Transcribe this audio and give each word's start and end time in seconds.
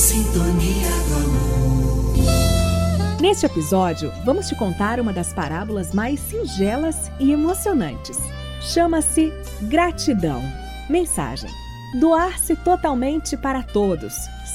Sintonia 0.00 0.88
do 1.08 1.14
amor. 1.14 2.16
Neste 3.20 3.44
episódio, 3.44 4.10
vamos 4.24 4.48
te 4.48 4.54
contar 4.54 4.98
uma 4.98 5.12
das 5.12 5.34
parábolas 5.34 5.92
mais 5.92 6.18
singelas 6.20 7.10
e 7.20 7.30
emocionantes. 7.30 8.16
Chama-se 8.62 9.30
Gratidão. 9.60 10.40
Mensagem: 10.88 11.50
Doar-se 12.00 12.56
totalmente 12.56 13.36
para 13.36 13.62
todos, 13.62 14.14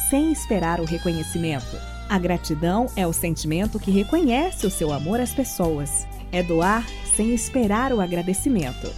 sem 0.10 0.32
esperar 0.32 0.80
o 0.80 0.84
reconhecimento. 0.84 1.77
A 2.09 2.18
gratidão 2.18 2.88
é 2.96 3.05
o 3.05 3.14
sentimento 3.14 3.80
que 3.80 3.91
reconhece 3.91 4.66
o 4.66 4.71
seu 4.71 4.91
amor 4.91 5.20
às 5.20 5.32
pessoas. 5.32 6.07
É 6.32 6.41
doar 6.41 6.84
sem 7.16 7.36
esperar 7.36 7.93
o 7.93 8.02
agradecimento. 8.02 8.91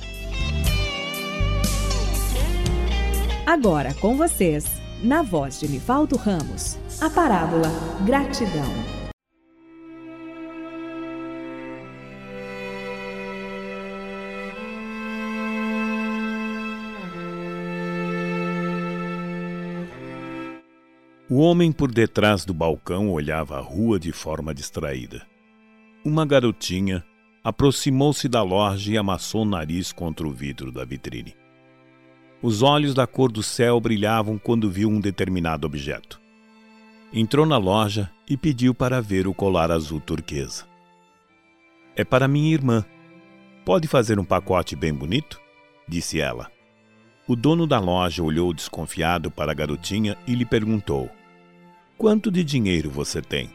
Agora 3.45 3.93
com 3.95 4.15
vocês, 4.15 4.86
na 5.03 5.21
voz 5.21 5.59
de 5.59 5.67
Nivaldo 5.67 6.17
Ramos, 6.17 6.77
a 6.99 7.09
parábola 7.09 7.69
Gratidão. 8.03 8.65
O 21.29 21.41
homem 21.41 21.71
por 21.71 21.91
detrás 21.91 22.43
do 22.43 22.53
balcão 22.53 23.11
olhava 23.11 23.57
a 23.57 23.61
rua 23.61 23.99
de 23.99 24.11
forma 24.11 24.53
distraída. 24.53 25.27
Uma 26.03 26.25
garotinha 26.25 27.03
aproximou-se 27.43 28.27
da 28.27 28.41
loja 28.41 28.93
e 28.93 28.97
amassou 28.97 29.43
o 29.43 29.45
nariz 29.45 29.91
contra 29.91 30.27
o 30.27 30.31
vidro 30.31 30.71
da 30.71 30.83
vitrine. 30.83 31.35
Os 32.41 32.61
olhos 32.61 32.93
da 32.93 33.07
cor 33.07 33.31
do 33.31 33.41
céu 33.41 33.79
brilhavam 33.79 34.37
quando 34.37 34.69
viu 34.69 34.89
um 34.89 34.99
determinado 34.99 35.65
objeto. 35.65 36.21
Entrou 37.11 37.45
na 37.45 37.57
loja 37.57 38.11
e 38.29 38.37
pediu 38.37 38.75
para 38.75 39.01
ver 39.01 39.27
o 39.27 39.33
colar 39.33 39.71
azul 39.71 39.99
turquesa. 39.99 40.65
É 41.95 42.03
para 42.03 42.27
minha 42.27 42.53
irmã. 42.53 42.85
Pode 43.65 43.87
fazer 43.87 44.19
um 44.19 44.23
pacote 44.23 44.75
bem 44.75 44.93
bonito? 44.93 45.39
disse 45.87 46.19
ela. 46.19 46.51
O 47.27 47.35
dono 47.35 47.65
da 47.65 47.79
loja 47.79 48.21
olhou 48.21 48.53
desconfiado 48.53 49.31
para 49.31 49.51
a 49.51 49.55
garotinha 49.55 50.15
e 50.27 50.35
lhe 50.35 50.45
perguntou: 50.45 51.09
Quanto 51.97 52.31
de 52.31 52.43
dinheiro 52.43 52.91
você 52.91 53.21
tem? 53.21 53.49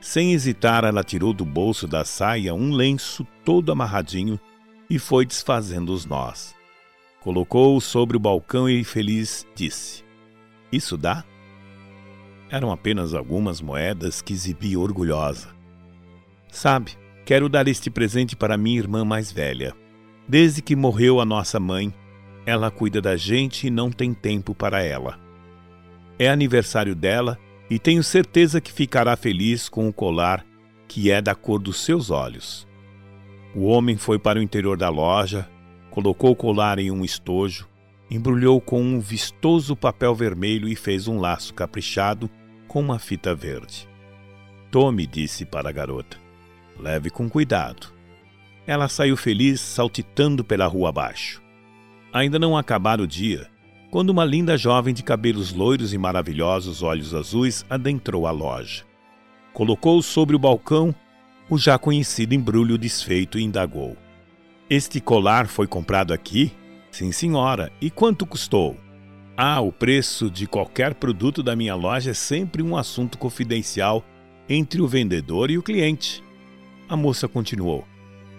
Sem 0.00 0.32
hesitar, 0.32 0.82
ela 0.82 1.04
tirou 1.04 1.32
do 1.32 1.44
bolso 1.44 1.86
da 1.86 2.04
saia 2.04 2.52
um 2.52 2.72
lenço 2.72 3.24
todo 3.44 3.70
amarradinho 3.70 4.40
e 4.90 4.98
foi 4.98 5.24
desfazendo 5.24 5.92
os 5.92 6.04
nós. 6.04 6.54
Colocou-o 7.22 7.80
sobre 7.80 8.16
o 8.16 8.20
balcão 8.20 8.68
e, 8.68 8.82
feliz, 8.82 9.46
disse: 9.54 10.02
Isso 10.72 10.96
dá? 10.96 11.24
Eram 12.50 12.72
apenas 12.72 13.14
algumas 13.14 13.60
moedas 13.60 14.20
que 14.20 14.32
exibia 14.32 14.78
orgulhosa. 14.78 15.48
Sabe, 16.50 16.92
quero 17.24 17.48
dar 17.48 17.68
este 17.68 17.90
presente 17.90 18.34
para 18.34 18.56
minha 18.56 18.78
irmã 18.78 19.04
mais 19.04 19.30
velha. 19.30 19.72
Desde 20.28 20.60
que 20.60 20.74
morreu 20.74 21.20
a 21.20 21.24
nossa 21.24 21.60
mãe, 21.60 21.94
ela 22.44 22.70
cuida 22.70 23.00
da 23.00 23.16
gente 23.16 23.68
e 23.68 23.70
não 23.70 23.90
tem 23.90 24.12
tempo 24.12 24.54
para 24.54 24.82
ela. 24.82 25.18
É 26.18 26.28
aniversário 26.28 26.94
dela 26.94 27.38
e 27.70 27.78
tenho 27.78 28.02
certeza 28.02 28.60
que 28.60 28.72
ficará 28.72 29.16
feliz 29.16 29.68
com 29.68 29.88
o 29.88 29.92
colar 29.92 30.44
que 30.88 31.10
é 31.10 31.22
da 31.22 31.34
cor 31.34 31.58
dos 31.58 31.84
seus 31.84 32.10
olhos. 32.10 32.66
O 33.54 33.64
homem 33.64 33.96
foi 33.96 34.18
para 34.18 34.38
o 34.38 34.42
interior 34.42 34.76
da 34.76 34.88
loja, 34.88 35.48
colocou 35.92 36.30
o 36.30 36.36
colar 36.36 36.78
em 36.78 36.90
um 36.90 37.04
estojo, 37.04 37.68
embrulhou 38.10 38.60
com 38.62 38.82
um 38.82 38.98
vistoso 38.98 39.76
papel 39.76 40.14
vermelho 40.14 40.66
e 40.66 40.74
fez 40.74 41.06
um 41.06 41.20
laço 41.20 41.52
caprichado 41.52 42.30
com 42.66 42.80
uma 42.80 42.98
fita 42.98 43.34
verde. 43.34 43.86
Tome, 44.70 45.06
disse 45.06 45.44
para 45.44 45.68
a 45.68 45.72
garota. 45.72 46.16
Leve 46.78 47.10
com 47.10 47.28
cuidado. 47.28 47.92
Ela 48.66 48.88
saiu 48.88 49.18
feliz, 49.18 49.60
saltitando 49.60 50.42
pela 50.42 50.66
rua 50.66 50.88
abaixo. 50.88 51.42
Ainda 52.10 52.38
não 52.38 52.56
acabara 52.56 53.02
o 53.02 53.06
dia 53.06 53.50
quando 53.90 54.08
uma 54.08 54.24
linda 54.24 54.56
jovem 54.56 54.94
de 54.94 55.02
cabelos 55.02 55.52
loiros 55.52 55.92
e 55.92 55.98
maravilhosos 55.98 56.82
olhos 56.82 57.14
azuis 57.14 57.66
adentrou 57.68 58.26
a 58.26 58.30
loja. 58.30 58.84
Colocou 59.52 60.00
sobre 60.00 60.34
o 60.34 60.38
balcão 60.38 60.94
o 61.50 61.58
já 61.58 61.78
conhecido 61.78 62.34
embrulho 62.34 62.78
desfeito 62.78 63.38
e 63.38 63.42
indagou: 63.42 63.94
Este 64.68 65.00
colar 65.00 65.46
foi 65.46 65.66
comprado 65.66 66.12
aqui? 66.12 66.52
Sim, 66.90 67.12
senhora. 67.12 67.72
E 67.80 67.90
quanto 67.90 68.26
custou? 68.26 68.76
Ah, 69.36 69.60
o 69.60 69.72
preço 69.72 70.30
de 70.30 70.46
qualquer 70.46 70.94
produto 70.94 71.42
da 71.42 71.56
minha 71.56 71.74
loja 71.74 72.10
é 72.10 72.14
sempre 72.14 72.62
um 72.62 72.76
assunto 72.76 73.18
confidencial 73.18 74.04
entre 74.48 74.80
o 74.80 74.88
vendedor 74.88 75.50
e 75.50 75.58
o 75.58 75.62
cliente. 75.62 76.22
A 76.88 76.96
moça 76.96 77.26
continuou: 77.26 77.86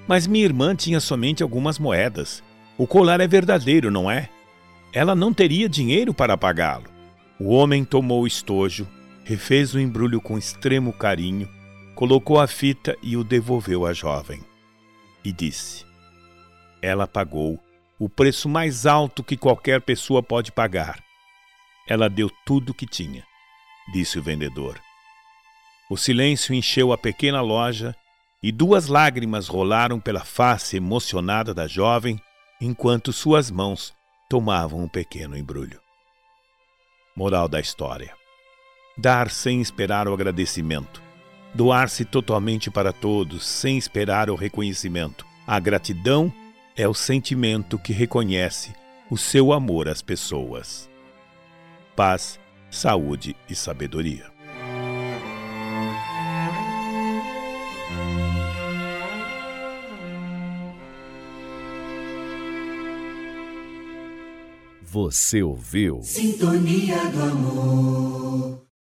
Mas 0.07 0.27
minha 0.27 0.45
irmã 0.45 0.75
tinha 0.75 0.99
somente 0.99 1.43
algumas 1.43 1.79
moedas. 1.79 2.43
O 2.77 2.87
colar 2.87 3.19
é 3.21 3.27
verdadeiro, 3.27 3.91
não 3.91 4.09
é? 4.09 4.29
ela 4.93 5.15
não 5.15 5.33
teria 5.33 5.67
dinheiro 5.67 6.13
para 6.13 6.37
pagá-lo. 6.37 6.85
O 7.39 7.49
homem 7.49 7.83
tomou 7.83 8.21
o 8.21 8.27
estojo, 8.27 8.87
refez 9.25 9.73
o 9.73 9.79
embrulho 9.79 10.21
com 10.21 10.37
extremo 10.37 10.93
carinho, 10.93 11.49
colocou 11.95 12.39
a 12.39 12.45
fita 12.45 12.95
e 13.01 13.17
o 13.17 13.23
devolveu 13.23 13.87
à 13.87 13.91
jovem. 13.91 14.41
E 15.25 15.31
disse: 15.33 15.83
Ela 16.83 17.07
pagou 17.07 17.57
o 17.97 18.09
preço 18.09 18.49
mais 18.49 18.85
alto 18.85 19.23
que 19.23 19.37
qualquer 19.37 19.79
pessoa 19.79 20.21
pode 20.21 20.51
pagar. 20.51 21.01
Ela 21.87 22.09
deu 22.09 22.29
tudo 22.45 22.71
o 22.71 22.73
que 22.73 22.85
tinha, 22.85 23.23
disse 23.93 24.19
o 24.19 24.21
vendedor. 24.21 24.77
O 25.89 25.95
silêncio 25.95 26.53
encheu 26.53 26.91
a 26.91 26.97
pequena 26.97 27.39
loja 27.39 27.95
e 28.41 28.51
duas 28.51 28.87
lágrimas 28.87 29.47
rolaram 29.47 29.97
pela 29.97 30.25
face 30.25 30.75
emocionada 30.75 31.53
da 31.53 31.67
jovem 31.67 32.19
enquanto 32.59 33.13
suas 33.13 33.49
mãos 33.49 33.93
tomavam 34.29 34.81
um 34.81 34.89
pequeno 34.89 35.37
embrulho. 35.37 35.79
Moral 37.15 37.47
da 37.47 37.61
história: 37.61 38.13
dar 38.97 39.31
sem 39.31 39.61
esperar 39.61 40.05
o 40.09 40.13
agradecimento. 40.13 41.01
Doar-se 41.55 42.03
totalmente 42.03 42.69
para 42.69 42.91
todos, 42.91 43.45
sem 43.45 43.77
esperar 43.77 44.29
o 44.29 44.35
reconhecimento. 44.35 45.25
A 45.47 45.59
gratidão 45.59 46.33
é 46.75 46.87
o 46.87 46.93
sentimento 46.93 47.77
que 47.77 47.93
reconhece 47.93 48.73
o 49.09 49.17
seu 49.17 49.53
amor 49.53 49.87
às 49.87 50.01
pessoas. 50.01 50.89
Paz, 51.95 52.39
saúde 52.71 53.35
e 53.47 53.55
sabedoria. 53.55 54.31
Você 64.81 65.41
ouviu? 65.41 66.01
Sintonia 66.01 66.97
do 67.09 67.21
amor. 67.23 68.62